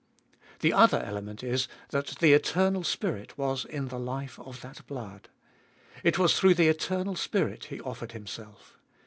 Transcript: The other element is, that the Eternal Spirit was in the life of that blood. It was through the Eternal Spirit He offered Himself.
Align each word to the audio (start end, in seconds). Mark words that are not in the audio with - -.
The 0.61 0.73
other 0.73 0.99
element 0.99 1.43
is, 1.43 1.67
that 1.89 2.07
the 2.19 2.33
Eternal 2.33 2.83
Spirit 2.83 3.37
was 3.37 3.65
in 3.65 3.89
the 3.89 3.99
life 3.99 4.39
of 4.39 4.61
that 4.61 4.87
blood. 4.87 5.29
It 6.03 6.17
was 6.17 6.39
through 6.39 6.55
the 6.55 6.69
Eternal 6.69 7.15
Spirit 7.15 7.65
He 7.65 7.79
offered 7.81 8.13
Himself. 8.13 8.79